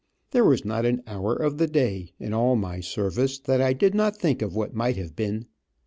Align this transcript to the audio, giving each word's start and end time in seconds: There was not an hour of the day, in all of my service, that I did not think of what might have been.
There 0.31 0.43
was 0.43 0.65
not 0.65 0.83
an 0.87 1.03
hour 1.05 1.35
of 1.35 1.59
the 1.59 1.67
day, 1.67 2.09
in 2.19 2.33
all 2.33 2.53
of 2.53 2.59
my 2.59 2.79
service, 2.79 3.37
that 3.37 3.61
I 3.61 3.73
did 3.73 3.93
not 3.93 4.15
think 4.17 4.41
of 4.41 4.55
what 4.55 4.73
might 4.73 4.97
have 4.97 5.15
been. 5.15 5.45